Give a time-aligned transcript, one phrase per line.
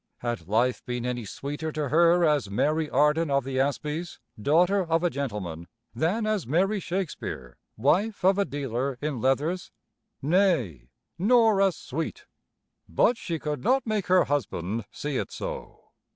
[0.21, 5.03] Had life been any sweeter to her as Mary Arden of the Asbies, daughter of
[5.03, 9.71] a gentleman, than as Mary Shakespeare, wife of a dealer in leathers?
[10.19, 12.25] Nay, nor as sweet!
[12.89, 15.91] But she could not make her husband see it so.